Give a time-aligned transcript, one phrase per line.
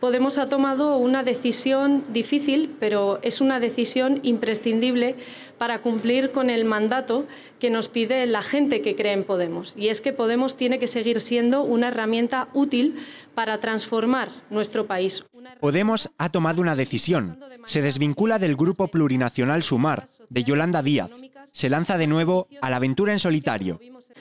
[0.00, 5.16] Podemos ha tomado una decisión difícil, pero es una decisión imprescindible
[5.58, 7.26] para cumplir con el mandato
[7.58, 9.74] que nos pide la gente que cree en Podemos.
[9.76, 12.96] Y es que Podemos tiene que seguir siendo una herramienta útil
[13.34, 15.22] para transformar nuestro país.
[15.60, 17.38] Podemos ha tomado una decisión.
[17.66, 21.10] Se desvincula del grupo plurinacional Sumar, de Yolanda Díaz.
[21.52, 23.78] Se lanza de nuevo a la aventura en solitario.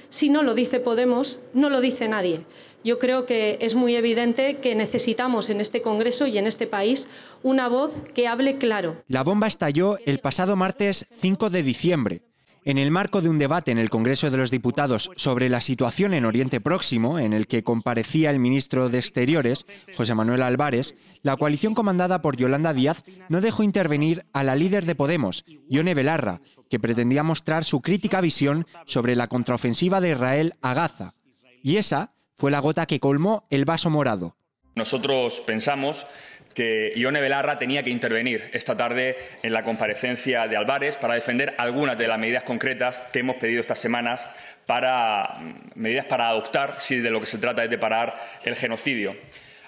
[0.09, 2.45] Si no lo dice Podemos, no lo dice nadie.
[2.83, 7.07] Yo creo que es muy evidente que necesitamos en este Congreso y en este país
[7.43, 9.03] una voz que hable claro.
[9.07, 12.21] La bomba estalló el pasado martes 5 de diciembre.
[12.65, 16.13] En el marco de un debate en el Congreso de los Diputados sobre la situación
[16.13, 21.37] en Oriente Próximo, en el que comparecía el ministro de Exteriores, José Manuel Álvarez, la
[21.37, 26.41] coalición comandada por Yolanda Díaz no dejó intervenir a la líder de Podemos, Ione Belarra,
[26.69, 31.15] que pretendía mostrar su crítica visión sobre la contraofensiva de Israel a Gaza.
[31.63, 34.37] Y esa fue la gota que colmó el vaso morado.
[34.75, 36.07] Nosotros pensamos
[36.53, 41.53] que Ione Belarra tenía que intervenir esta tarde en la comparecencia de Álvarez para defender
[41.57, 44.25] algunas de las medidas concretas que hemos pedido estas semanas
[44.65, 48.55] para mm, medidas para adoptar si de lo que se trata es de parar el
[48.55, 49.17] genocidio.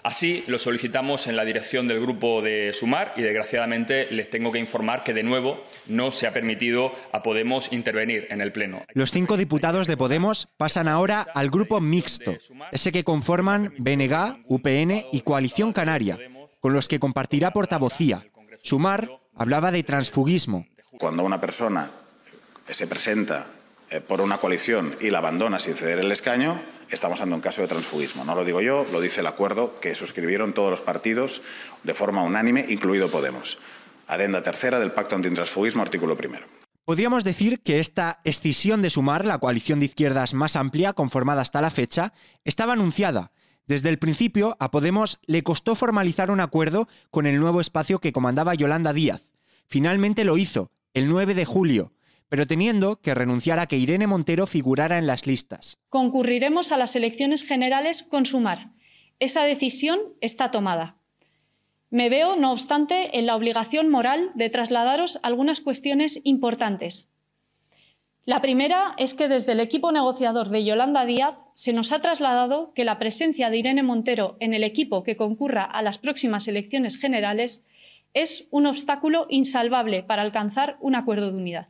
[0.04, 4.58] Así lo solicitamos en la dirección del grupo de Sumar y, desgraciadamente, les tengo que
[4.58, 8.84] informar que, de nuevo, no se ha permitido a Podemos intervenir en el Pleno.
[8.94, 12.36] Los cinco diputados de Podemos pasan ahora al grupo mixto,
[12.72, 16.18] ese que conforman BNG, UPN y Coalición Canaria,
[16.60, 18.26] con los que compartirá portavocía.
[18.64, 20.66] Sumar hablaba de transfugismo.
[20.98, 21.90] Cuando una persona
[22.68, 23.48] se presenta
[23.90, 26.60] eh, por una coalición y la abandona sin ceder el escaño,
[26.92, 28.24] estamos ante un caso de transfugismo.
[28.26, 31.42] No lo digo yo, lo dice el acuerdo que suscribieron todos los partidos
[31.84, 33.58] de forma unánime, incluido Podemos.
[34.08, 36.46] Adenda tercera del Pacto Antitransfugismo, artículo primero.
[36.86, 41.62] Podríamos decir que esta escisión de Sumar, la coalición de izquierdas más amplia conformada hasta
[41.62, 42.12] la fecha,
[42.44, 43.32] estaba anunciada.
[43.68, 48.12] Desde el principio, a Podemos le costó formalizar un acuerdo con el nuevo espacio que
[48.12, 49.32] comandaba Yolanda Díaz.
[49.68, 51.94] Finalmente lo hizo, el 9 de julio,
[52.32, 55.78] pero teniendo que renunciar a que Irene Montero figurara en las listas.
[55.90, 58.70] Concurriremos a las elecciones generales con Sumar.
[59.20, 60.96] Esa decisión está tomada.
[61.90, 67.12] Me veo, no obstante, en la obligación moral de trasladaros algunas cuestiones importantes.
[68.24, 72.72] La primera es que desde el equipo negociador de Yolanda Díaz se nos ha trasladado
[72.74, 76.96] que la presencia de Irene Montero en el equipo que concurra a las próximas elecciones
[76.96, 77.66] generales
[78.14, 81.68] es un obstáculo insalvable para alcanzar un acuerdo de unidad.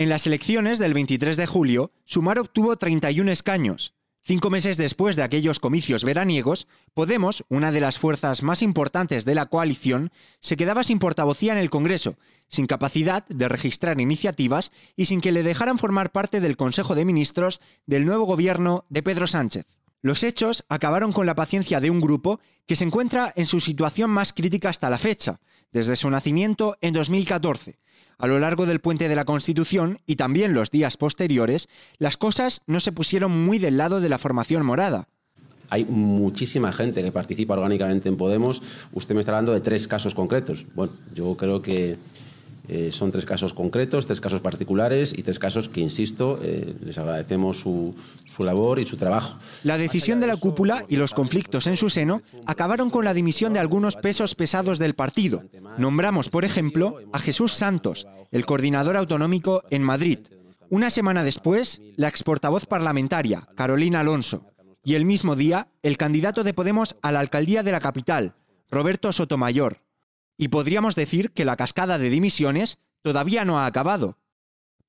[0.00, 3.92] En las elecciones del 23 de julio, Sumar obtuvo 31 escaños.
[4.22, 9.34] Cinco meses después de aquellos comicios veraniegos, Podemos, una de las fuerzas más importantes de
[9.34, 10.10] la coalición,
[10.40, 12.16] se quedaba sin portavocía en el Congreso,
[12.48, 17.04] sin capacidad de registrar iniciativas y sin que le dejaran formar parte del Consejo de
[17.04, 19.66] Ministros del nuevo gobierno de Pedro Sánchez.
[20.00, 24.08] Los hechos acabaron con la paciencia de un grupo que se encuentra en su situación
[24.08, 25.40] más crítica hasta la fecha,
[25.72, 27.78] desde su nacimiento en 2014.
[28.20, 32.60] A lo largo del puente de la Constitución y también los días posteriores, las cosas
[32.66, 35.08] no se pusieron muy del lado de la formación morada.
[35.70, 38.60] Hay muchísima gente que participa orgánicamente en Podemos.
[38.92, 40.66] Usted me está hablando de tres casos concretos.
[40.74, 41.96] Bueno, yo creo que
[42.72, 46.96] eh, son tres casos concretos, tres casos particulares y tres casos que, insisto, eh, les
[46.98, 47.92] agradecemos su,
[48.24, 49.36] su labor y su trabajo.
[49.64, 53.52] La decisión de la cúpula y los conflictos en su seno acabaron con la dimisión
[53.52, 55.42] de algunos pesos pesados del partido.
[55.78, 60.20] Nombramos, por ejemplo, a Jesús Santos, el coordinador autonómico en Madrid.
[60.68, 64.46] Una semana después, la exportavoz parlamentaria, Carolina Alonso.
[64.84, 68.34] Y el mismo día, el candidato de Podemos a la alcaldía de la capital,
[68.70, 69.82] Roberto Sotomayor.
[70.40, 74.16] Y podríamos decir que la cascada de dimisiones todavía no ha acabado.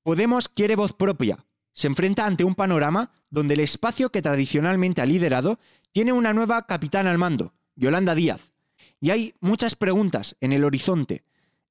[0.02, 1.44] Podemos quiere voz propia.
[1.74, 5.58] Se enfrenta ante un panorama donde el espacio que tradicionalmente ha liderado
[5.92, 8.54] tiene una nueva capitana al mando, Yolanda Díaz.
[8.98, 11.22] Y hay muchas preguntas en el horizonte.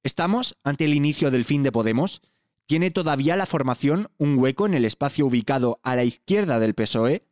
[0.04, 2.22] ¿Estamos ante el inicio del fin de Podemos?
[2.66, 7.26] ¿Tiene todavía la formación un hueco en el espacio ubicado a la izquierda del PSOE?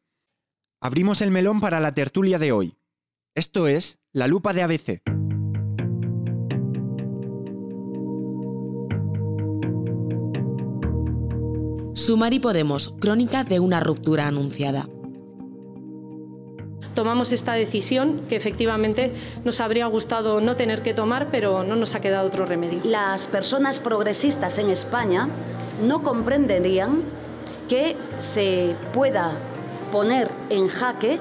[0.80, 2.76] Abrimos el melón para la tertulia de hoy.
[3.36, 5.19] Esto es La Lupa de ABC.
[12.10, 14.88] Sumar y Podemos, crónica de una ruptura anunciada.
[16.92, 19.12] Tomamos esta decisión que efectivamente
[19.44, 22.80] nos habría gustado no tener que tomar, pero no nos ha quedado otro remedio.
[22.82, 25.28] Las personas progresistas en España
[25.84, 27.02] no comprenderían
[27.68, 29.38] que se pueda
[29.92, 31.20] poner en jaque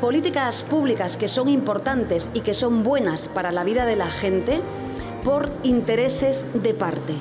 [0.00, 4.60] políticas públicas que son importantes y que son buenas para la vida de la gente
[5.22, 7.14] por intereses de parte.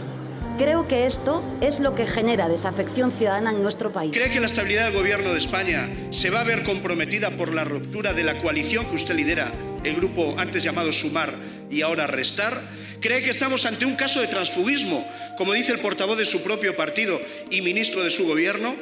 [0.60, 4.12] Creo que esto es lo que genera desafección ciudadana en nuestro país.
[4.12, 7.64] ¿Cree que la estabilidad del gobierno de España se va a ver comprometida por la
[7.64, 9.54] ruptura de la coalición que usted lidera
[9.86, 11.34] el grupo antes llamado Sumar
[11.70, 12.62] y ahora Restar,
[13.00, 15.08] cree que estamos ante un caso de transfugismo,
[15.38, 18.76] como dice el portavoz de su propio partido y ministro de su gobierno.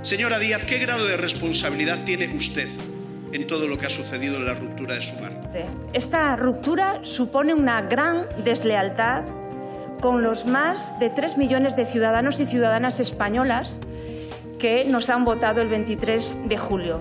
[0.00, 2.68] Señora Díaz, ¿qué grado de responsabilidad tiene usted
[3.32, 5.38] en todo lo que ha sucedido en la ruptura de Sumar?
[5.92, 9.24] Esta ruptura supone una gran deslealtad
[10.00, 13.80] con los más de tres millones de ciudadanos y ciudadanas españolas
[14.58, 17.00] que nos han votado el 23 de julio.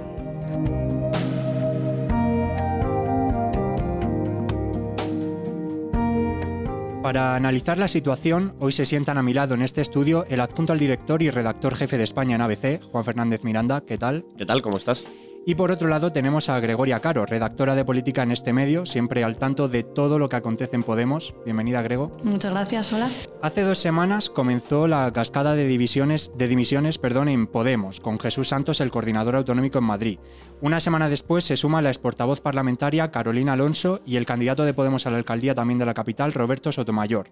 [7.01, 10.73] Para analizar la situación, hoy se sientan a mi lado en este estudio el adjunto
[10.73, 13.81] al director y redactor jefe de España en ABC, Juan Fernández Miranda.
[13.81, 14.25] ¿Qué tal?
[14.37, 14.61] ¿Qué tal?
[14.61, 15.05] ¿Cómo estás?
[15.47, 19.23] Y por otro lado tenemos a Gregoria Caro, redactora de política en este medio, siempre
[19.23, 21.33] al tanto de todo lo que acontece en Podemos.
[21.45, 22.11] Bienvenida, Grego.
[22.21, 23.09] Muchas gracias, hola.
[23.41, 28.49] Hace dos semanas comenzó la cascada de, divisiones, de dimisiones perdón, en Podemos, con Jesús
[28.49, 30.19] Santos, el coordinador autonómico en Madrid.
[30.59, 35.07] Una semana después se suma la exportavoz parlamentaria Carolina Alonso y el candidato de Podemos
[35.07, 37.29] a la alcaldía también de la capital, Roberto Sotomayor.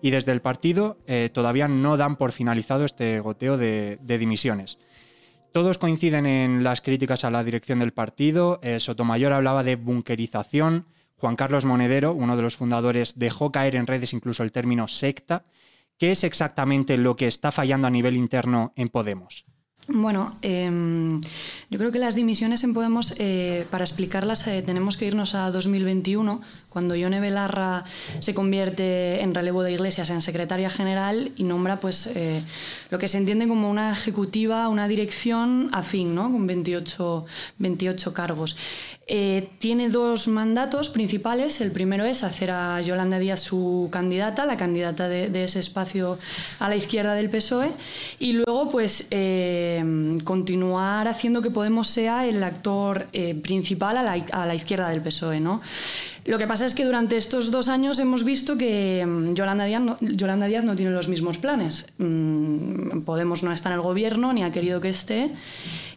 [0.00, 4.78] Y desde el partido eh, todavía no dan por finalizado este goteo de, de dimisiones.
[5.56, 8.60] Todos coinciden en las críticas a la dirección del partido.
[8.62, 10.84] Eh, Sotomayor hablaba de bunkerización.
[11.16, 15.46] Juan Carlos Monedero, uno de los fundadores, dejó caer en redes incluso el término secta.
[15.96, 19.46] ¿Qué es exactamente lo que está fallando a nivel interno en Podemos?
[19.88, 20.68] Bueno, eh,
[21.68, 25.50] yo creo que las dimisiones en Podemos, eh, para explicarlas, eh, tenemos que irnos a
[25.50, 27.84] 2021, cuando Yone Belarra
[28.20, 32.42] se convierte en relevo de Iglesias en secretaria general y nombra pues, eh,
[32.90, 36.30] lo que se entiende como una ejecutiva, una dirección afín, ¿no?
[36.30, 37.26] con 28,
[37.58, 38.56] 28 cargos.
[39.08, 41.60] Eh, tiene dos mandatos principales.
[41.60, 46.18] El primero es hacer a Yolanda Díaz su candidata, la candidata de, ese espacio
[46.58, 47.70] a la izquierda del PSOE,
[48.18, 54.54] y luego pues eh, continuar haciendo que Podemos sea el actor eh, principal a la,
[54.54, 55.38] izquierda del PSOE.
[55.38, 55.62] ¿no?
[56.24, 59.82] Lo que pasa es que durante estos dos años hemos visto que mm, Yolanda Díaz
[59.82, 61.86] no, Yolanda Díaz no tiene los mismos planes.
[61.98, 65.30] Mm, Podemos no está en el gobierno ni ha querido que esté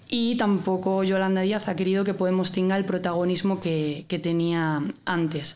[0.10, 5.56] y tampoco Yolanda Díaz ha querido que Podemos tenga el protagonismo que, que tenía antes.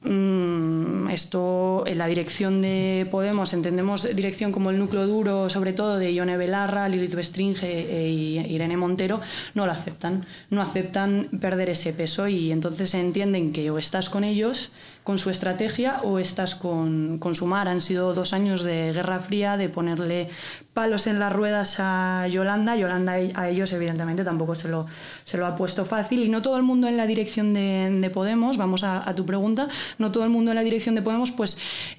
[0.00, 5.98] Mm, esto, en la dirección de Podemos, entendemos dirección como el núcleo duro, sobre todo
[5.98, 9.20] de Ione Belarra, Lilith Bestringe e Irene Montero,
[9.54, 10.24] no lo aceptan.
[10.50, 14.70] No aceptan perder ese peso y entonces entienden que o estás con ellos,
[15.08, 17.66] con su estrategia, o estás con, con Sumar.
[17.66, 20.28] Han sido dos años de guerra fría, de ponerle
[20.74, 22.76] palos en las ruedas a Yolanda.
[22.76, 24.86] Yolanda a ellos, evidentemente, tampoco se lo,
[25.24, 26.24] se lo ha puesto fácil.
[26.24, 29.68] Y no todo el mundo en la dirección de, de Podemos, vamos a, tu pregunta,
[29.96, 31.56] no todo el mundo en la dirección de Podemos pues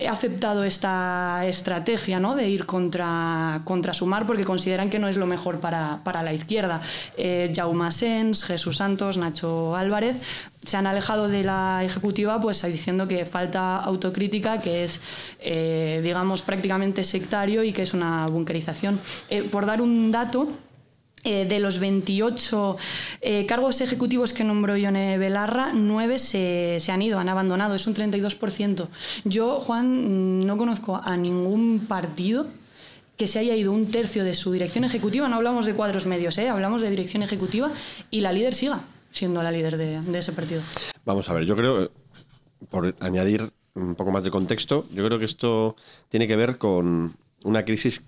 [0.07, 2.35] ha aceptado esta estrategia ¿no?
[2.35, 6.31] de ir contra, contra Sumar porque consideran que no es lo mejor para, para la
[6.31, 6.79] izquierda.
[7.17, 10.17] Eh, Jaume Sens, Jesús Santos, Nacho Álvarez
[10.69, 15.01] se han alejado de la ejecutiva pues diciendo que falta autocrítica, que es,
[15.39, 18.99] eh, digamos, prácticamente sectario y que es una bunkerización.
[19.29, 20.47] Eh, por dar un dato,
[21.25, 22.77] eh, de los 28
[23.21, 27.87] eh, cargos ejecutivos que nombró Ione Belarra, 9 se, se, han ido, han abandonado, es
[27.87, 28.87] un 32%.
[29.25, 32.47] Yo, Juan, no conozco a ningún partido
[33.17, 36.37] que se haya ido un tercio de su dirección ejecutiva, no hablamos de cuadros medios,
[36.37, 36.47] ¿eh?
[36.47, 37.69] hablamos de dirección ejecutiva
[38.09, 38.79] y la líder siga
[39.11, 40.61] siendo la líder de, ese partido.
[41.05, 41.91] Vamos a ver, yo creo,
[42.69, 45.75] por añadir un poco más de contexto, yo creo que esto
[46.09, 48.05] tiene que ver con una crisis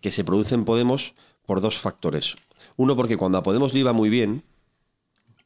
[0.00, 1.14] que se produce en Podemos
[1.46, 2.36] por dos factores.
[2.76, 4.42] Uno, porque cuando a Podemos le iba muy bien,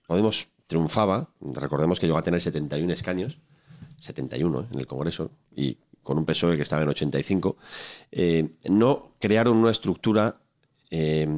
[0.06, 3.38] Podemos triunfaba, recordemos que llegó a tener 71 escaños,
[4.00, 4.64] 71 ¿eh?
[4.72, 7.56] en el Congreso, y con un PSOE que estaba en 85,
[8.12, 10.38] eh, no crearon una estructura
[10.90, 11.28] eh,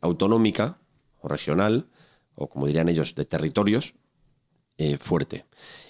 [0.00, 0.78] autonómica
[1.20, 1.88] o regional
[2.34, 3.94] o como dirían ellos, de territorios
[4.76, 5.44] eh, fuerte.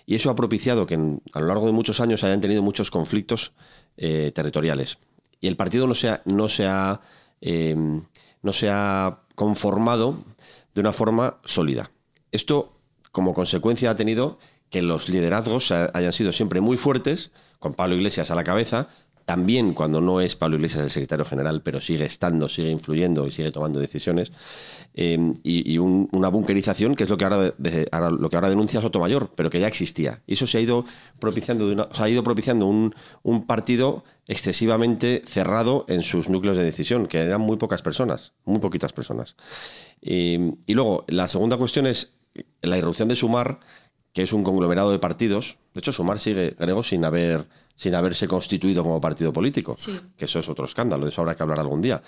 [0.07, 3.53] Y eso ha propiciado que a lo largo de muchos años hayan tenido muchos conflictos
[3.97, 4.99] eh, territoriales.
[5.41, 7.01] Y el partido no se ha, no se ha,
[7.41, 7.75] eh,
[8.43, 10.19] no se ha conformado
[10.75, 11.91] de una forma sólida.
[12.31, 12.77] Esto,
[13.11, 18.31] como consecuencia, ha tenido que los liderazgos hayan sido siempre muy fuertes, con Pablo Iglesias
[18.31, 18.89] a la cabeza,
[19.25, 23.33] también cuando no es Pablo Iglesias el secretario general, pero sigue estando, sigue influyendo y
[23.33, 24.33] sigue tomando decisiones,
[24.95, 28.37] eh, y, y un, una bunkerización que es lo que ahora, de, ahora, lo que
[28.37, 30.23] ahora denuncia Sotomayor, pero que ya existía.
[30.27, 30.85] Y eso se ha ido
[31.19, 32.95] propiciando, una, se ha ido propiciando un,
[33.47, 38.93] partido excesivamente cerrado en sus núcleos de decisión, que eran muy pocas personas, muy poquitas
[38.93, 39.37] personas.
[40.03, 42.13] Eh, y luego, la segunda cuestión es
[42.63, 43.61] la irrupción de Sumar,
[44.13, 45.59] que es un conglomerado de partidos.
[45.75, 49.99] De hecho, Sumar sigue, Grego, sin haber sin haberse constituido como partido político, sí.
[50.17, 52.03] que eso es otro escándalo, de eso habrá que hablar algún día.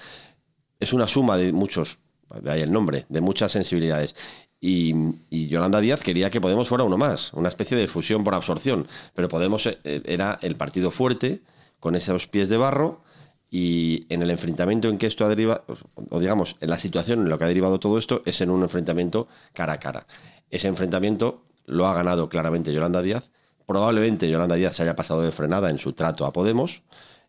[0.78, 1.98] Es una suma de muchos,
[2.42, 4.14] de ahí el nombre, de muchas sensibilidades.
[4.60, 4.94] y,
[5.30, 8.88] y, Yolanda Díaz quería que Podemos fuera uno más, una especie de fusión por absorción.
[9.14, 11.42] Pero Podemos eh, era el partido fuerte,
[11.78, 13.02] con esos pies de barro,
[13.50, 15.64] y en el enfrentamiento en que esto ha derivado,
[16.10, 18.62] o digamos, en la situación en la que ha derivado todo esto, es en un
[18.62, 20.06] enfrentamiento cara a cara.
[20.50, 23.30] Ese enfrentamiento lo ha ganado claramente Yolanda Díaz.
[23.66, 26.82] Probablemente Yolanda Díaz se haya pasado de frenada en su trato a Podemos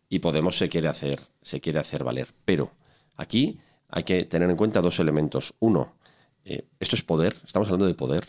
[0.08, 2.28] y Podemos se quiere hacer, se quiere hacer valer.
[2.44, 2.70] Pero
[3.16, 5.54] aquí hay que tener en cuenta dos elementos.
[5.58, 5.96] Uno,
[6.44, 8.28] eh, esto es poder, estamos hablando de poder.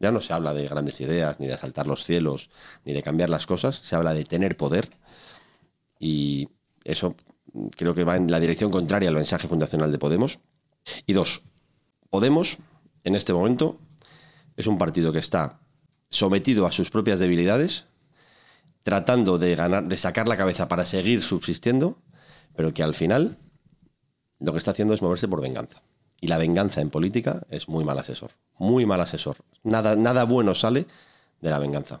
[0.00, 2.50] Ya no se habla de grandes ideas, ni de asaltar los cielos,
[2.84, 4.90] ni de cambiar las cosas, se habla de tener poder.
[5.98, 6.48] Y
[6.82, 7.14] eso
[7.76, 10.40] creo que va en la dirección contraria al mensaje fundacional de Podemos.
[11.06, 11.42] Y dos,
[12.10, 12.58] Podemos,
[13.04, 13.78] en este momento,
[14.56, 15.60] es un partido que está
[16.14, 17.86] sometido a sus propias debilidades,
[18.82, 21.98] tratando de ganar, de sacar la cabeza para seguir subsistiendo,
[22.56, 23.38] pero que al final
[24.40, 25.82] lo que está haciendo es moverse por venganza.
[26.20, 29.36] Y la venganza en política es muy mal asesor, muy mal asesor.
[29.62, 30.86] Nada, nada bueno sale
[31.40, 32.00] de la venganza.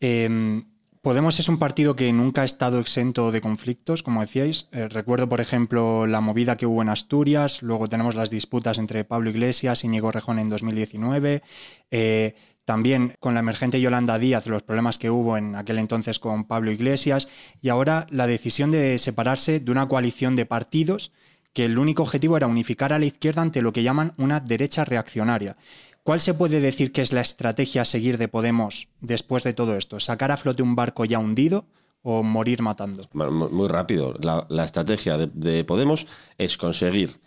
[0.00, 0.62] Eh,
[1.06, 4.66] Podemos es un partido que nunca ha estado exento de conflictos, como decíais.
[4.72, 9.04] Eh, recuerdo, por ejemplo, la movida que hubo en Asturias, luego tenemos las disputas entre
[9.04, 11.44] Pablo Iglesias y Ñigo Rejón en 2019.
[11.92, 12.34] Eh,
[12.66, 16.70] también con la emergente Yolanda Díaz, los problemas que hubo en aquel entonces con Pablo
[16.70, 17.28] Iglesias,
[17.62, 21.12] y ahora la decisión de separarse de una coalición de partidos
[21.54, 24.84] que el único objetivo era unificar a la izquierda ante lo que llaman una derecha
[24.84, 25.56] reaccionaria.
[26.02, 29.76] ¿Cuál se puede decir que es la estrategia a seguir de Podemos después de todo
[29.76, 29.98] esto?
[29.98, 31.64] ¿Sacar a flote un barco ya hundido
[32.02, 33.08] o morir matando?
[33.12, 34.14] Muy rápido.
[34.20, 36.06] La, estrategia de, Podemos
[36.36, 37.20] es conseguir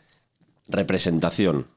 [0.67, 1.67] representación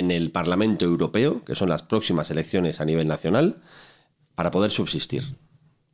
[0.00, 3.60] en el Parlamento Europeo, que son las próximas elecciones a nivel nacional,
[4.34, 5.36] para poder subsistir.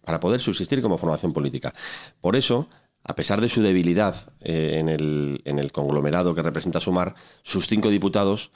[0.03, 1.75] Para poder subsistir como formación política.
[2.21, 2.69] Por eso,
[3.03, 7.67] a pesar de su debilidad eh, en, el, en el conglomerado que representa Sumar, sus
[7.67, 8.53] cinco diputados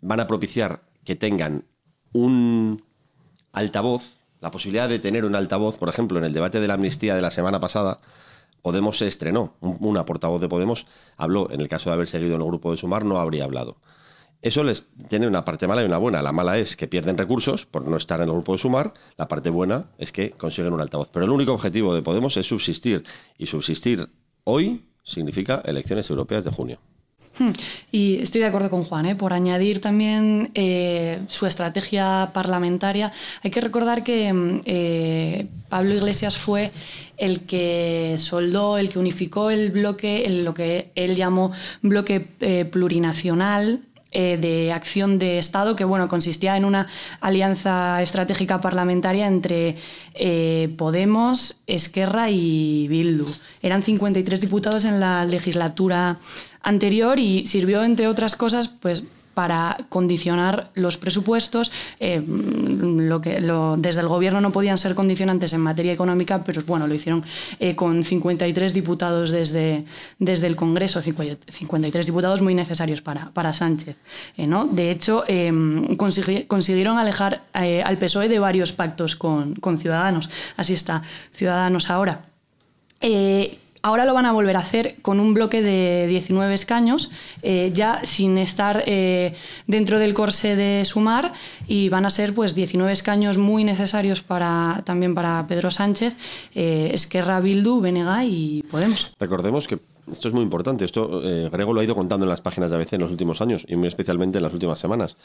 [0.00, 1.64] van a propiciar que tengan
[2.12, 2.84] un
[3.52, 7.16] altavoz, la posibilidad de tener un altavoz, por ejemplo, en el debate de la amnistía
[7.16, 8.00] de la semana pasada,
[8.62, 9.56] Podemos se estrenó.
[9.58, 12.76] Una portavoz de Podemos habló, en el caso de haber seguido en el grupo de
[12.76, 13.78] Sumar, no habría hablado.
[14.42, 16.20] Eso les tiene una parte mala y una buena.
[16.20, 18.92] La mala es que pierden recursos por no estar en el grupo de Sumar.
[19.16, 21.10] La parte buena es que consiguen un altavoz.
[21.12, 23.04] Pero el único objetivo de Podemos es subsistir.
[23.38, 24.08] Y subsistir
[24.42, 26.80] hoy significa elecciones europeas de junio.
[27.38, 27.52] Hmm.
[27.92, 29.14] Y estoy de acuerdo con Juan, ¿eh?
[29.14, 33.12] por añadir también eh, su estrategia parlamentaria.
[33.42, 36.72] Hay que recordar que mm, eh, Pablo Iglesias fue
[37.16, 42.20] el que soldó, el que unificó el bloque, lo que él llamó bloque
[42.70, 43.82] plurinacional
[44.12, 46.86] de acción de Estado, que bueno, consistía en una
[47.20, 49.76] alianza estratégica parlamentaria entre
[50.76, 53.26] Podemos, Esquerra y Bildu.
[53.62, 56.18] Eran 53 diputados en la legislatura
[56.62, 61.70] anterior y sirvió, entre otras cosas, pues para condicionar los presupuestos.
[62.00, 63.40] Eh, lo que,
[63.78, 67.24] desde el gobierno no podían ser condicionantes en materia económica, pero bueno, lo hicieron
[67.58, 69.84] eh, con 53 diputados desde,
[70.18, 73.96] desde el Congreso, 53 diputados muy necesarios para, para Sánchez.
[74.36, 74.66] Eh, ¿no?
[74.66, 75.24] De hecho,
[76.46, 80.30] consiguieron alejar al PSOE de varios pactos con, con Ciudadanos.
[80.56, 82.24] Así está Ciudadanos ahora.
[83.84, 87.10] Ahora lo van a volver a hacer con un bloque de 19 escaños,
[87.42, 89.34] eh, ya sin estar eh,
[89.66, 91.32] dentro del corse de sumar,
[91.66, 96.14] y van a ser pues 19 escaños muy necesarios para, también para Pedro Sánchez,
[96.54, 99.14] eh, Esquerra, Bildu, Benega y Podemos.
[99.18, 101.20] Recordemos que esto es muy importante, esto
[101.50, 103.74] Grego lo ha ido contando en las páginas de ABC en los últimos años y
[103.74, 105.16] muy especialmente en las últimas semanas.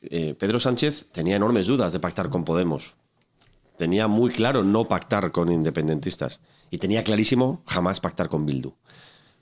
[0.00, 2.94] Pedro Sánchez tenía enormes dudas de pactar con Podemos.
[3.76, 6.40] Tenía muy claro no pactar con independentistas.
[6.70, 8.72] Y tenía clarísimo jamás pactar con Bildu.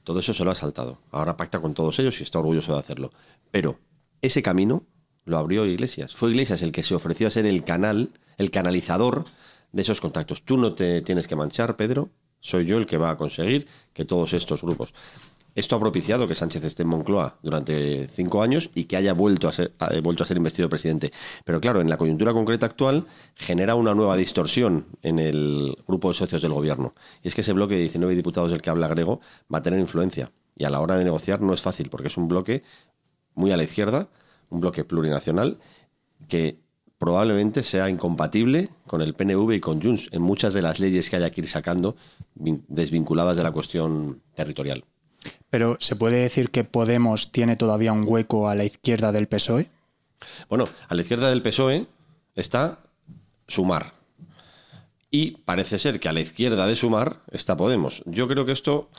[0.05, 0.99] Todo eso se lo ha saltado.
[1.11, 3.13] Ahora pacta con todos ellos y está orgulloso de hacerlo.
[3.51, 3.79] Pero
[4.23, 4.85] ese camino
[5.25, 6.15] lo abrió Iglesias.
[6.15, 9.25] Fue Iglesias el que se ofreció a ser el canal, el canalizador
[9.73, 10.43] de esos contactos.
[10.43, 12.11] Tú no te tienes que manchar, Pedro.
[12.41, 14.95] Soy yo el que va a conseguir que todos estos grupos.
[15.57, 19.49] Esto ha propiciado que Sánchez esté en Moncloa durante cinco años y que haya vuelto
[19.49, 19.73] a ser,
[20.37, 21.13] investido presidente.
[21.47, 26.15] Pero claro, en la coyuntura concreta actual genera una nueva distorsión en el grupo de
[26.15, 26.95] socios del gobierno.
[27.23, 29.23] Y es que ese bloque de 19 diputados del que habla Grego
[29.53, 30.31] va a tener influencia.
[30.55, 32.63] Y a la hora de negociar no es fácil, porque es un bloque
[33.35, 34.09] muy a la izquierda,
[34.51, 35.57] un bloque plurinacional,
[36.29, 36.61] que
[36.99, 41.17] probablemente sea incompatible con el PNV y con Junts en muchas de las leyes que
[41.17, 41.97] haya que ir sacando
[42.35, 44.85] desvinculadas de la cuestión territorial.
[45.51, 49.71] Pero ¿se puede decir que Podemos tiene todavía un hueco a la izquierda del PSOE?
[50.49, 51.87] Bueno, a la izquierda del PSOE
[52.35, 52.81] está
[53.49, 53.93] Sumar.
[55.11, 58.03] Y parece ser que a la izquierda de Sumar está Podemos.
[58.07, 58.91] Yo creo que esto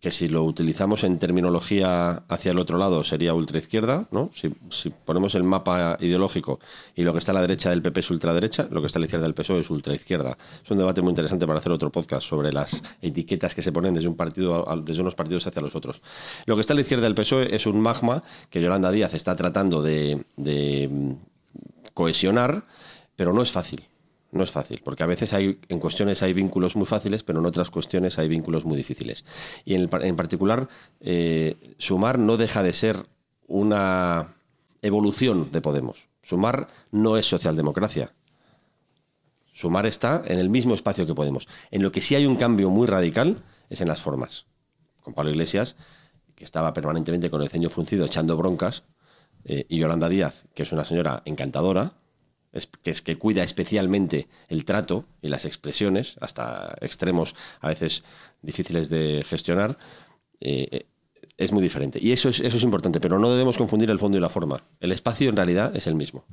[0.00, 4.30] que si lo utilizamos en terminología hacia el otro lado sería ultraizquierda, ¿no?
[4.32, 6.60] Si, si, ponemos el mapa ideológico
[6.94, 9.00] y lo que está a la derecha del PP es ultraderecha, lo que está a
[9.00, 10.38] la izquierda del PSOE es ultraizquierda.
[10.64, 13.94] Es un debate muy interesante para hacer otro podcast sobre las etiquetas que se ponen
[13.94, 16.00] desde un partido desde unos partidos hacia los otros.
[16.46, 19.34] Lo que está a la izquierda del PSOE es un magma que Yolanda Díaz está
[19.34, 20.24] tratando de,
[21.94, 22.62] cohesionar,
[23.16, 23.84] pero no es fácil.
[24.30, 27.46] No es fácil, porque a veces hay, en cuestiones hay vínculos muy fáciles, pero en
[27.46, 29.24] otras cuestiones hay vínculos muy difíciles.
[29.64, 30.68] Y en, en particular,
[31.00, 33.06] eh, Sumar no deja de ser
[33.46, 34.34] una
[34.82, 36.08] evolución de Podemos.
[36.22, 38.12] Sumar no es socialdemocracia.
[39.54, 41.48] Sumar está en el mismo espacio que Podemos.
[41.70, 44.44] En lo que sí hay un cambio muy radical es en las formas.
[45.02, 45.76] Con Pablo Iglesias,
[46.34, 48.84] que estaba permanentemente con el ceño fruncido echando broncas,
[49.44, 51.94] eh, y Yolanda Díaz, que es una señora encantadora,
[52.82, 58.04] que es que cuida especialmente el trato y las expresiones, hasta extremos a veces
[58.42, 59.78] difíciles de gestionar,
[60.40, 60.86] eh,
[61.38, 62.00] es muy diferente.
[62.02, 64.60] Y eso es, eso es importante, pero no debemos confundir el fondo y la forma.
[64.80, 66.24] El espacio en realidad es el mismo.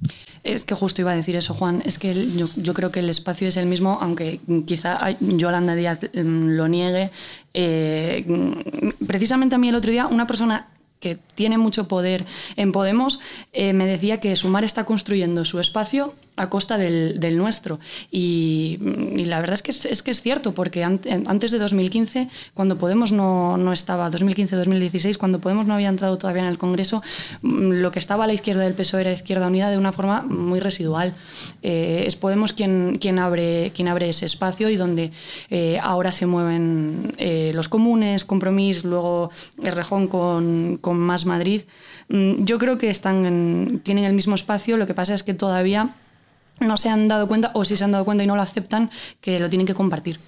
[0.43, 1.83] Es que justo iba a decir eso, Juan.
[1.85, 5.99] Es que yo, yo creo que el espacio es el mismo, aunque quizá Yolanda Díaz
[6.11, 7.11] mm, lo niegue.
[7.53, 10.69] Eh, mm, precisamente a mí el otro día una persona
[11.05, 13.19] que tiene mucho poder en Podemos,
[13.53, 17.79] eh, me decía que Sumar está construyendo su espacio a costa del, del nuestro.
[18.11, 18.77] Y,
[19.25, 23.57] la verdad es que es, que es cierto, porque antes de 2015, cuando Podemos no,
[23.57, 27.01] no estaba, 2015-2016, cuando Podemos no había entrado todavía en el Congreso,
[27.41, 30.21] mm, lo que estaba a la izquierda del PSOE era Izquierda Unida de una forma
[30.21, 31.15] muy residual.
[31.63, 35.11] Eh, es Podemos quien, quien, abre, quien abre ese espacio y donde
[35.49, 39.31] eh, ahora se mueven eh, los comunes, Compromís, luego
[39.63, 41.63] Errejón con, con Más Madrid.
[42.09, 45.33] Mm, yo creo que están en, tienen el mismo espacio, lo que pasa es que
[45.33, 45.95] todavía
[46.59, 48.89] no se han dado cuenta, o si se han dado cuenta y no lo aceptan,
[49.21, 50.19] que lo tienen que compartir.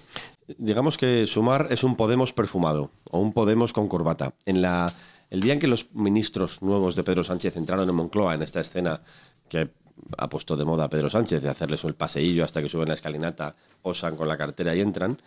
[0.58, 4.34] Digamos que Sumar es un Podemos perfumado, o un Podemos con corbata.
[4.46, 4.94] En la,
[5.30, 8.62] el día en que los ministros nuevos de Pedro Sánchez entraron en Moncloa, en esta
[8.62, 9.02] escena
[9.50, 9.70] que
[10.18, 12.94] ha puesto de moda a Pedro Sánchez, de hacerles el paseillo hasta que suben la
[12.94, 15.22] escalinata, posan con la cartera y entran,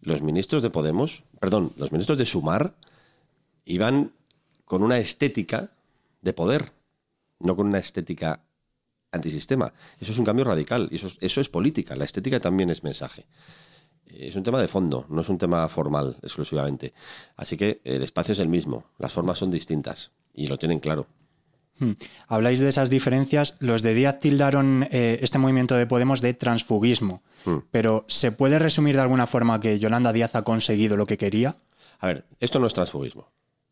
[0.00, 2.74] los ministros de Podemos, perdón, los ministros de Sumar
[3.64, 4.12] iban
[4.64, 5.70] con una estética
[6.22, 6.72] de poder,
[7.40, 8.40] no con una estética
[9.12, 9.72] antisistema.
[10.00, 11.94] Eso es un cambio radical y eso, eso es política.
[11.94, 13.26] La estética también es mensaje.
[14.06, 16.92] Es un tema de fondo, no es un tema formal exclusivamente.
[17.36, 21.06] Así que el espacio es el mismo, las formas son distintas y lo tienen claro.
[21.78, 21.92] Hmm.
[22.28, 23.56] Habláis de esas diferencias.
[23.58, 27.22] Los de Díaz tildaron eh, este movimiento de Podemos de transfugismo.
[27.44, 27.58] Hmm.
[27.70, 31.56] Pero ¿se puede resumir de alguna forma que Yolanda Díaz ha conseguido lo que quería?
[31.98, 33.28] A ver, esto no es transfugismo.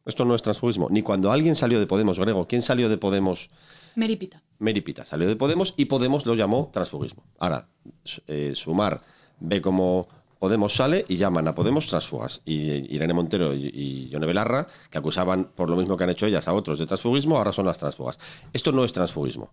[0.06, 0.88] Esto no es transfugismo.
[0.90, 3.50] Ni cuando alguien salió de Podemos, Grego, ¿quién salió de Podemos?
[3.96, 4.42] Meripita.
[4.58, 7.24] Meripita salió de Podemos y Podemos lo llamó transfugismo.
[7.38, 7.68] Ahora,
[8.26, 9.00] eh, Sumar
[9.40, 10.06] ve cómo
[10.40, 12.40] Podemos sale y llaman a Podemos transfugas.
[12.46, 16.24] Y Irene Montero y, y Yone Belarra, que acusaban por lo mismo que han hecho
[16.24, 18.18] ellas a otros de transfugismo, ahora son las transfugas.
[18.50, 19.50] Esto no es transfugismo.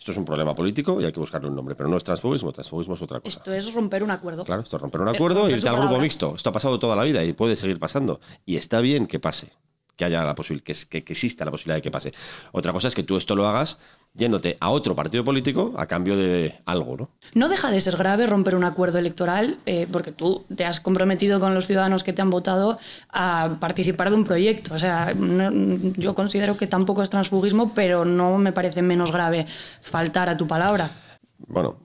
[0.00, 2.52] Esto es un problema político y hay que buscarle un nombre, pero no es transfugismo,
[2.52, 3.38] transfugismo es otra cosa.
[3.38, 4.44] Esto es romper un acuerdo.
[4.44, 6.34] Claro, esto es romper un acuerdo y irte al grupo mixto.
[6.36, 8.18] Esto ha pasado toda la vida y puede seguir pasando.
[8.46, 9.52] Y está bien que pase,
[10.00, 12.14] que haya la posibilidad, que, que, que exista la posibilidad de que pase.
[12.52, 13.78] Otra cosa es que tú esto lo hagas
[14.14, 17.10] yéndote a otro partido político a cambio de algo, ¿no?
[17.34, 21.38] No deja de ser grave romper un acuerdo electoral eh, porque tú te has comprometido
[21.38, 22.78] con los ciudadanos que te han votado
[23.10, 24.74] a participar de un proyecto.
[24.74, 25.50] O sea, no,
[25.96, 29.46] yo considero que tampoco es transfugismo, pero no me parece menos grave
[29.82, 30.90] faltar a tu palabra.
[31.36, 31.78] Bueno,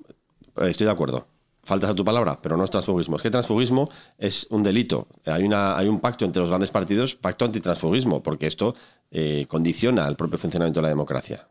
[0.55, 1.27] estoy de acuerdo.
[1.65, 3.17] Faltas a tu palabra, pero no es transfugismo.
[3.17, 5.07] Es que transfugismo es un delito.
[5.25, 8.73] Hay, una, hay un pacto entre los grandes partidos, pacto antitransfugismo, porque esto
[9.11, 11.47] eh, condiciona el propio funcionamiento de la democracia.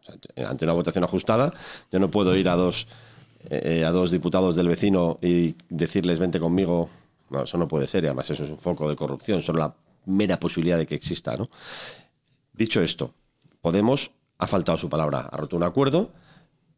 [0.46, 1.52] Ante una votación ajustada,
[1.90, 2.86] yo no puedo ir a dos,
[3.50, 6.88] eh, a dos diputados del vecino y decirles vente conmigo.
[7.30, 9.74] No, eso no puede ser, además eso es un foco de corrupción, solo la
[10.06, 11.36] mera posibilidad de que exista.
[12.52, 13.12] Dicho esto,
[13.64, 16.10] Podemos ha faltado su palabra, ha roto un acuerdo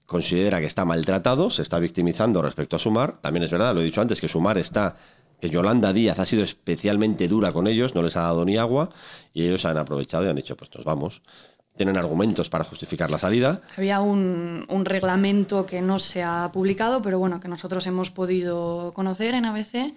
[0.06, 3.18] considera que está maltratado, se está victimizando respecto a Sumar.
[3.20, 4.96] También es verdad, lo he dicho antes, que Sumar está,
[5.40, 8.90] que Yolanda Díaz ha sido especialmente dura con ellos, no les ha dado ni agua,
[9.34, 11.22] y ellos han aprovechado y han dicho, pues nos vamos.
[11.76, 13.60] Tienen argumentos para justificar la salida.
[13.76, 19.34] Había un, reglamento que no se ha publicado, pero bueno, que nosotros hemos podido conocer
[19.34, 19.92] en ABC,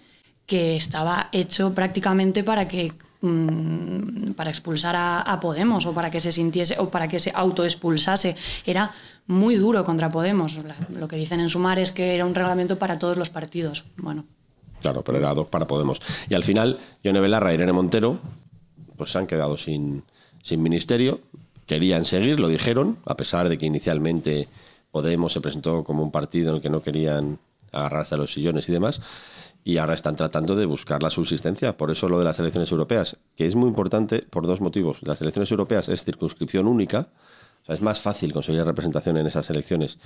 [0.45, 2.91] que estaba hecho prácticamente para que
[3.22, 7.32] mm, para expulsar a, a, Podemos o para que se sintiese o para que se
[7.34, 8.36] autoexpulsase.
[8.65, 8.91] Era
[9.30, 10.60] muy duro contra Podemos.
[10.98, 13.86] Lo que dicen en Sumar es que era un reglamento para todos los partidos.
[13.96, 14.26] Bueno.
[14.82, 16.02] Claro, pero era dos para Podemos.
[16.30, 18.18] Y al final, Yone Belarra y Irene Montero
[18.98, 20.04] pues se han quedado sin,
[20.42, 21.22] sin ministerio.
[21.68, 24.48] Querían seguir, lo dijeron, a pesar de que inicialmente
[24.89, 27.38] Podemos se presentó como un partido en el que no querían
[27.72, 29.00] agarrarse a los sillones y demás.
[29.63, 31.78] y ahora están tratando de buscar la subsistencia.
[31.78, 34.98] Por eso lo de las elecciones europeas, que es muy importante por dos motivos.
[35.04, 37.10] Las elecciones europeas es circunscripción única,
[37.70, 40.00] sea, es más fácil conseguir representación en esas elecciones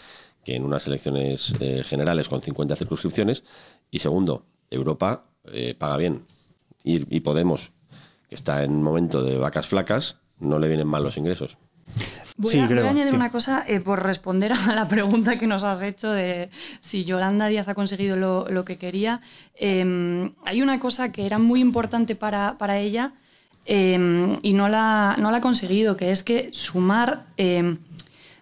[0.43, 3.43] que en unas elecciones eh, generales con 50 circunscripciones.
[3.89, 6.25] Y segundo, Europa eh, paga bien.
[6.83, 7.71] Y, y Podemos,
[8.27, 11.57] que está en un momento de vacas flacas, no le vienen mal los ingresos.
[12.35, 13.15] Voy, Sí, a, voy creo, a añadir sí.
[13.15, 16.49] una cosa eh, por responder a la pregunta que nos has hecho de
[16.81, 19.21] si Yolanda Díaz ha conseguido lo, lo que quería.
[19.55, 23.13] Eh, hay una cosa que era muy importante para, para ella
[23.65, 27.77] eh, y no la, no la ha conseguido, que es que Sumar eh,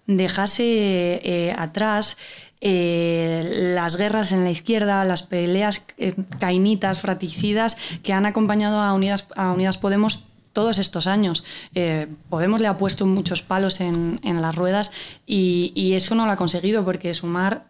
[0.07, 2.17] dejase atrás
[2.63, 8.93] eh, las guerras en la izquierda, las peleas eh, cainitas, fraticidas que han acompañado a
[8.93, 11.43] Unidas, a Unidas Podemos todos estos años.
[11.73, 14.91] Eh, Podemos le ha puesto muchos palos en, en las ruedas
[15.25, 17.65] y, y eso no lo ha conseguido porque Sumar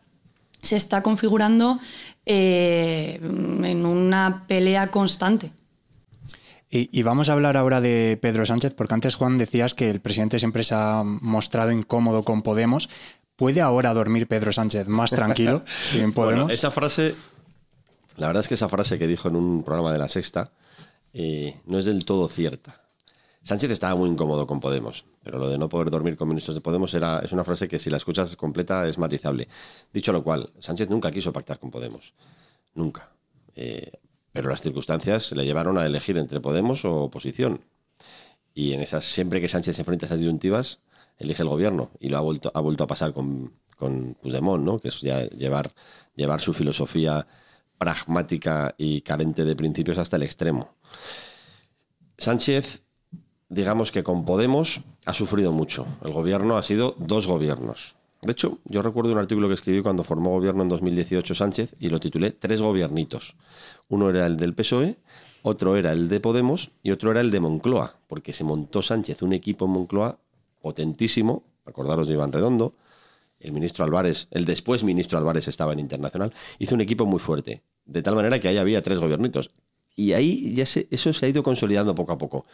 [0.62, 1.80] se está configurando
[2.26, 5.52] eh, en una pelea constante.
[6.71, 9.99] Y, y vamos a hablar ahora de Pedro Sánchez, porque antes Juan decías que el
[9.99, 12.89] presidente siempre se ha mostrado incómodo con Podemos.
[13.36, 16.43] ¿Puede ahora dormir Pedro Sánchez más tranquilo sin Podemos?
[16.45, 17.15] Bueno, esa frase,
[18.17, 20.45] la verdad es que esa frase que dijo en un programa de La Sexta
[21.13, 22.81] eh, no es del todo cierta.
[23.43, 26.62] Sánchez estaba muy incómodo con Podemos, pero lo de no poder dormir con ministros de
[26.62, 29.47] Podemos era, es una frase que si la escuchas completa es matizable.
[29.91, 32.13] Dicho lo cual, Sánchez nunca quiso pactar con Podemos.
[32.75, 33.10] Nunca.
[33.55, 33.91] Eh,
[34.34, 37.62] pero las circunstancias le llevaron a elegir entre Podemos o oposición.
[38.54, 40.80] Y en esas, siempre que Sánchez se enfrenta a esas disyuntivas,
[41.17, 41.91] elige el gobierno.
[42.00, 44.80] Y lo ha vuelto, ha vuelto a pasar con, con Puigdemont, ¿no?
[44.80, 45.72] que es ya llevar,
[46.15, 47.28] llevar su filosofía
[47.78, 50.76] pragmática y carente de principios hasta el extremo.
[52.17, 52.84] Sánchez,
[53.50, 55.88] digamos que con Podemos ha sufrido mucho.
[56.04, 57.96] El gobierno ha sido dos gobiernos.
[58.22, 61.89] De hecho, yo recuerdo un artículo que escribí cuando formó gobierno en 2018 Sánchez y
[61.89, 63.36] lo titulé Tres gobiernitos.
[63.91, 64.95] Uno era el del PSOE,
[65.43, 69.21] otro era el de Podemos y otro era el de Moncloa, porque se montó Sánchez
[69.21, 70.17] un equipo en Moncloa
[70.62, 72.73] potentísimo, acordaros de Iván Redondo,
[73.41, 77.63] el ministro Álvarez, el después ministro Álvarez estaba en Internacional, hizo un equipo muy fuerte,
[77.84, 79.51] de tal manera que ahí había tres gobiernitos.
[79.93, 82.45] Y ahí ya eso se ha ido consolidando poco a poco.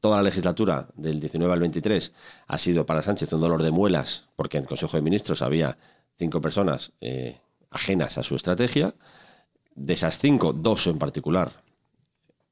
[0.00, 2.12] Toda la legislatura del 19 al 23
[2.48, 5.78] ha sido para Sánchez un dolor de muelas, porque en el Consejo de Ministros había
[6.18, 8.94] cinco personas eh, ajenas a su estrategia.
[9.76, 11.52] De esas cinco, dos en particular,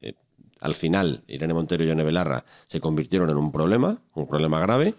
[0.00, 0.14] eh,
[0.60, 4.94] al final Irene Montero y Yone Belarra se convirtieron en un problema, un problema grave,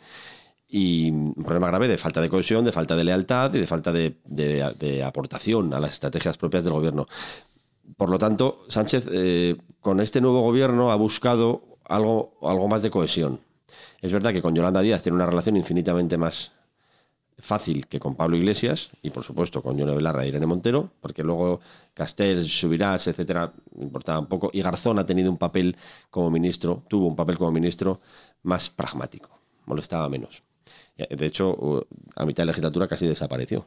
[0.67, 3.93] y un problema grave de falta de cohesión, de falta de lealtad y de falta
[3.93, 7.07] de, aportación a las estrategias propias del gobierno.
[7.97, 12.89] Por lo tanto, Sánchez eh, con este nuevo gobierno ha buscado algo, algo más de
[12.89, 13.39] cohesión.
[14.01, 16.51] Es verdad que con Yolanda Díaz tiene una relación infinitamente más
[17.38, 21.24] fácil que con Pablo Iglesias y, por supuesto, con Yone Belarra e Irene Montero, porque
[21.24, 21.60] luego
[21.93, 24.50] Castel, Subirás, etcétera, importaba un poco.
[24.54, 25.76] Y Garzón ha tenido un papel
[26.10, 28.02] como ministro, tuvo un papel como ministro
[28.43, 29.30] más pragmático,
[29.65, 30.43] molestaba menos.
[30.98, 33.65] De hecho, a mitad de legislatura casi desapareció.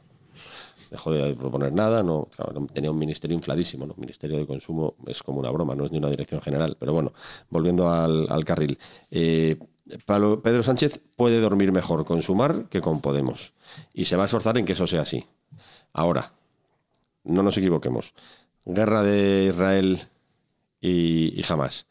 [0.90, 2.28] Dejó de proponer nada, no,
[2.72, 3.94] tenía un ministerio infladísimo, ¿no?
[3.98, 6.76] Ministerio de Consumo es como una broma, no es ni una dirección general.
[6.80, 7.12] Pero bueno,
[7.50, 8.78] volviendo al, carril.
[9.10, 9.58] Eh,
[10.06, 13.52] Pedro Sánchez puede dormir mejor con Sumar que con Podemos.
[13.94, 15.26] Y se va a esforzar en que eso sea así.
[15.92, 16.32] Ahora,
[17.24, 18.14] no nos equivoquemos.
[18.64, 20.00] Guerra de Israel
[20.80, 21.86] y, y Hamas.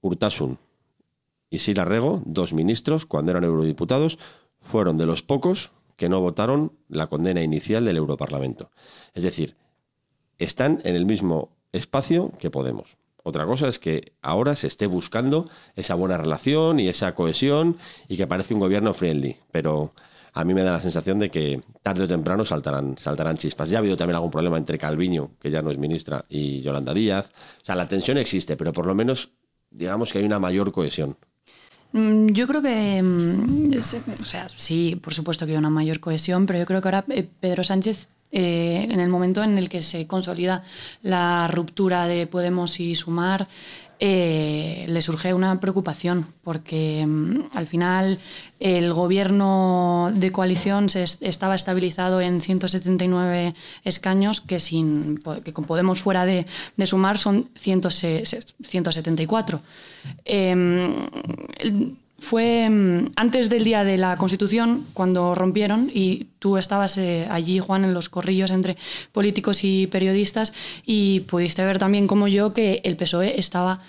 [0.00, 0.58] Urtasun
[1.54, 4.18] y Sila Rego, dos ministros, cuando eran eurodiputados,
[4.58, 8.70] fueron de los pocos que no votaron la condena inicial del Europarlamento.
[9.14, 9.56] Es decir,
[10.38, 12.96] están en el mismo espacio que Podemos.
[13.24, 18.16] Otra cosa es que ahora se esté buscando esa buena relación y esa cohesión y
[18.16, 19.36] que parece un gobierno friendly.
[19.50, 19.92] Pero
[20.34, 23.70] a mí me da la sensación de que tarde o temprano saltarán, saltarán chispas.
[23.70, 26.92] Ya ha habido también algún problema entre Calviño, que ya no es ministra, y Yolanda
[26.92, 27.30] Díaz.
[27.62, 29.30] O sea, la tensión existe, pero por lo menos
[29.70, 31.16] digamos que hay una mayor cohesión.
[31.92, 33.70] Mm, Yo creo que, mm,
[34.20, 37.04] o sea, sí, por supuesto que hay una mayor cohesión, pero yo creo que ahora
[37.08, 40.62] eh, Pedro Sánchez, eh, en el momento en el que se consolida
[41.02, 43.46] la ruptura de Podemos y Sumar,
[44.00, 48.18] eh, le surge una preocupación, porque mm, al final
[48.58, 55.64] el gobierno de coalición se es- estaba estabilizado en 179 escaños, que, sin, que con
[55.64, 56.44] Podemos fuera de,
[56.86, 59.62] Sumar son 100 se- se- 174.
[60.24, 60.92] Em,
[61.60, 67.28] el- fue mm, antes del día de la Constitución cuando rompieron y tú estabas eh,
[67.30, 68.76] allí, Juan, en los corrillos entre
[69.12, 70.54] políticos y periodistas
[70.86, 73.80] y pudiste ver también como yo que el PSOE estaba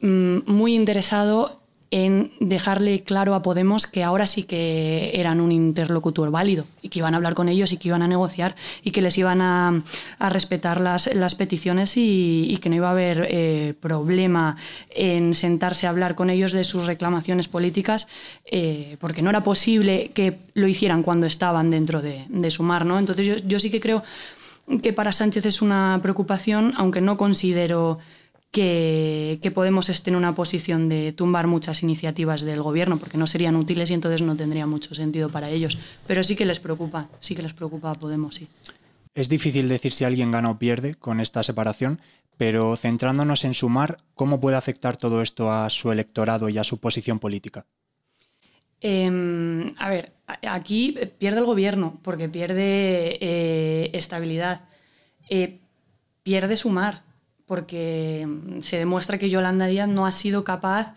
[0.00, 1.57] mm, muy interesado
[1.90, 6.98] en dejarle claro a Podemos que ahora sí que eran un interlocutor válido y que
[6.98, 9.82] iban a hablar con ellos y que iban a negociar y que les iban a,
[10.18, 14.56] respetar las, las peticiones y, que no iba a haber eh, problema
[14.90, 18.08] en sentarse a hablar con ellos de sus reclamaciones políticas,
[18.44, 22.84] eh, porque no era posible que lo hicieran cuando estaban dentro de, de Sumar.
[22.84, 22.98] ¿no?
[22.98, 24.02] Entonces yo, yo sí que creo
[24.82, 27.98] que para Sánchez es una preocupación, aunque no considero
[28.50, 33.56] que, Podemos esté en una posición de tumbar muchas iniciativas del gobierno, porque no serían
[33.56, 35.78] útiles y entonces no tendría mucho sentido para ellos.
[36.06, 38.48] Pero sí que les preocupa, sí que les preocupa a Podemos, sí.
[39.14, 42.00] Es difícil decir si alguien gana o pierde con esta separación,
[42.36, 46.78] pero centrándonos en sumar, ¿cómo puede afectar todo esto a su electorado y a su
[46.78, 47.66] posición política?
[48.80, 50.12] Em, a ver,
[50.48, 54.68] aquí pierde el gobierno porque pierde eh, estabilidad,
[55.28, 55.58] eh,
[56.22, 57.07] pierde sumar
[57.48, 60.94] porque mm, se demuestra que Yolanda Díaz no ha sido capaz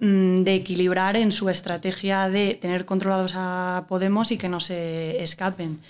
[0.00, 5.22] mm, de equilibrar en su estrategia de tener controlados a Podemos y que no se
[5.22, 5.80] escapen.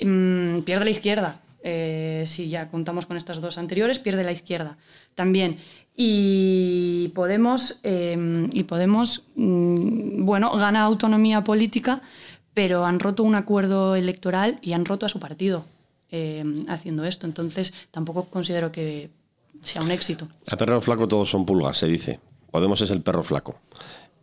[0.00, 1.40] Mm, pierde la izquierda.
[1.62, 4.76] Eh, si ya contamos con estas dos anteriores, pierde la izquierda
[5.14, 5.58] también.
[5.96, 12.00] Y Podemos, em, y Podemos bueno, gana autonomía política,
[12.54, 15.64] pero han roto un acuerdo electoral y han roto a su partido.
[16.12, 17.24] Em, haciendo esto.
[17.24, 19.10] Entonces, tampoco considero que
[19.60, 20.28] sea un éxito.
[20.50, 22.20] A perro flaco todos son pulgas, se dice.
[22.50, 23.56] Podemos es el perro flaco.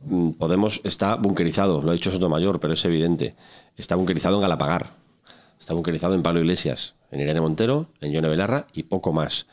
[0.01, 3.35] Mm, Podemos está bunkerizado, lo ha dicho Sotomayor, pero es evidente.
[3.75, 4.93] Está bunkerizado en Galapagar,
[5.59, 9.47] está bunkerizado en Pablo Iglesias, en Irene Montero, en Yone Belarra y poco más.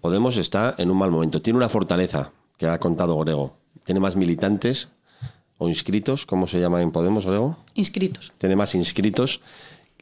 [0.00, 1.42] Podemos está en un mal momento.
[1.42, 3.56] Tiene una fortaleza que ha contado Grego.
[3.84, 4.90] Tiene más militantes
[5.58, 7.56] o inscritos, ¿cómo se llama en Podemos, Grego?
[7.74, 8.32] Inscritos.
[8.38, 9.40] Tiene más inscritos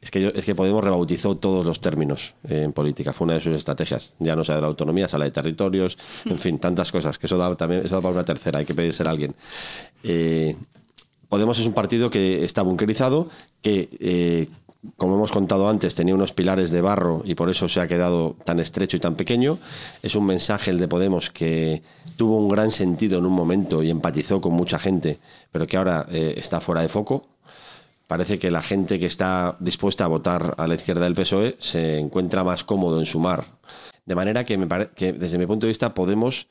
[0.02, 3.54] es que, es que Podemos rebautizó todos los términos en política, fue una de sus
[3.54, 4.14] estrategias.
[4.18, 7.36] Ya no sea de la autonomía, sala de territorios, en fin, tantas cosas, que eso
[7.36, 9.34] da, también, eso da para una tercera, hay que pedir ser alguien.
[10.02, 10.56] Eh,
[11.28, 13.28] Podemos es un partido que está bunkerizado,
[13.62, 14.48] que, eh,
[14.96, 18.34] como hemos contado antes, tenía unos pilares de barro y por eso se ha quedado
[18.44, 19.58] tan estrecho y tan pequeño.
[20.02, 21.82] Es un mensaje el de Podemos que
[22.16, 25.18] tuvo un gran sentido en un momento y empatizó con mucha gente,
[25.52, 27.28] pero que ahora eh, está fuera de foco
[28.10, 31.96] parece que la gente que está dispuesta a votar a la izquierda del PSOE se
[31.96, 33.44] encuentra más cómodo en sumar.
[34.04, 34.56] De manera que,
[35.12, 36.48] desde mi punto de vista Podemos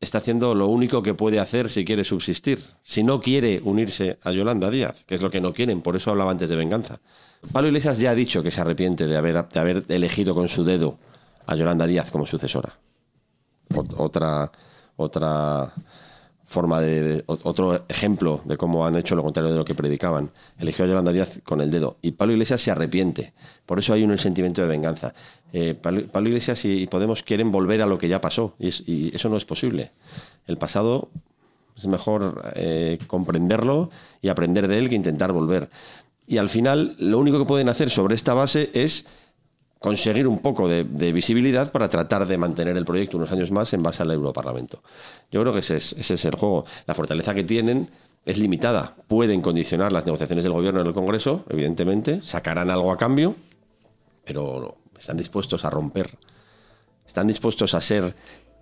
[0.00, 2.58] está haciendo lo único que puede hacer si quiere subsistir.
[2.82, 6.10] Si no quiere unirse a Yolanda Díaz, que es lo que no quieren, por eso
[6.10, 6.98] hablaba antes de venganza.
[7.52, 10.64] Pablo Iglesias ya ha dicho que se arrepiente de haber, de haber elegido con su
[10.64, 10.98] dedo
[11.46, 12.76] a Yolanda Díaz como sucesora.
[13.96, 14.50] Otra,
[14.96, 15.72] otra
[16.46, 20.30] forma de, otro ejemplo de cómo han hecho lo contrario de lo que predicaban.
[20.58, 21.96] Eligió a Yolanda Díaz con el dedo.
[22.02, 23.32] Y Pablo Iglesias se arrepiente.
[23.66, 25.12] Por eso hay un sentimiento de venganza.
[25.52, 28.54] Eh, Pablo, Iglesias y Podemos quieren volver a lo que ya pasó.
[28.58, 29.90] Y, eso no es posible.
[30.46, 31.08] El pasado
[31.76, 33.90] es mejor eh, comprenderlo
[34.22, 35.68] y aprender de él que intentar volver.
[36.28, 39.06] Y al final, lo único que pueden hacer sobre esta base es
[39.78, 43.82] conseguir un poco de, visibilidad para tratar de mantener el proyecto unos años más en
[43.82, 44.82] base al Europarlamento.
[45.30, 46.64] Yo creo que ese es, el juego.
[46.86, 47.90] La fortaleza que tienen
[48.24, 48.96] es limitada.
[49.06, 53.36] Pueden condicionar las negociaciones del gobierno en el Congreso, evidentemente, sacarán algo a cambio,
[54.24, 56.18] pero están dispuestos a romper.
[57.06, 58.14] Están dispuestos a ser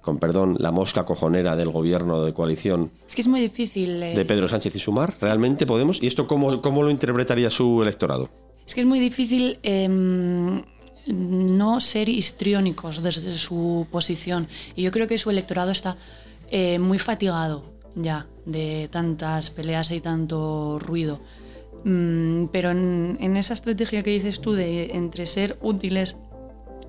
[0.05, 2.91] con perdón, la mosca cojonera del gobierno de coalición.
[3.09, 4.03] Es que es muy difícil.
[4.03, 4.15] Eh.
[4.15, 6.03] De Pedro Sánchez y Sumar, ¿realmente podemos?
[6.03, 8.29] ¿Y esto cómo, cómo lo interpretaría su electorado?
[8.67, 10.63] Es que es muy difícil em,
[11.07, 14.49] no ser histriónicos desde su posición.
[14.75, 15.97] Y yo creo que su electorado está
[16.51, 21.21] eh, muy fatigado ya de tantas peleas y tanto ruido.
[21.85, 26.17] Mm, pero en, esa estrategia que dices tú de entre ser útiles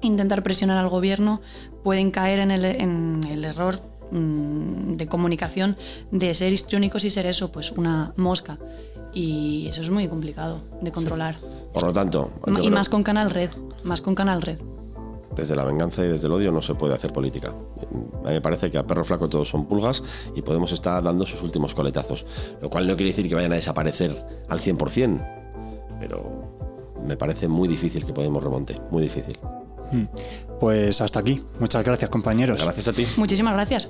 [0.02, 1.42] intentar presionar al gobierno,
[1.84, 5.78] pueden caer en el, error de comunicación
[6.12, 8.58] de ser histriónicos y ser eso, pues una mosca.
[9.14, 11.38] Y eso es muy complicado de controlar.
[11.74, 12.32] Por lo tanto...
[12.62, 13.52] Y más con Canal Red,
[13.84, 14.60] más con Canal Red.
[15.36, 17.50] Desde la venganza y desde el odio no se puede hacer política.
[17.50, 20.02] A mí me parece que a perro flaco todos son pulgas
[20.34, 22.26] y Podemos estar dando sus últimos coletazos.
[22.62, 26.46] Lo cual no quiere decir que vayan a desaparecer al 100%, pero
[27.06, 29.38] me parece muy difícil que Podemos remonte, muy difícil.
[29.92, 30.06] Hmm.
[30.60, 31.44] Pues hasta aquí.
[31.60, 32.64] Muchas gracias, compañeros.
[32.64, 33.06] Gracias a ti.
[33.18, 33.90] Muchísimas gracias.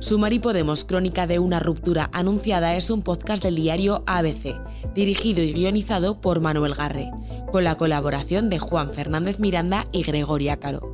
[0.00, 4.54] Sumar y Podemos, crónica de una ruptura anunciada, es un podcast del diario ABC,
[4.94, 7.10] dirigido y guionizado por Manuel Garre,
[7.52, 10.87] con la colaboración de Juan Fernández Miranda y Gregoria Caro.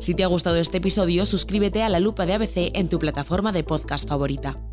[0.00, 3.52] Si te ha gustado este episodio, suscríbete a la lupa de ABC en tu plataforma
[3.52, 4.67] de podcast favorita.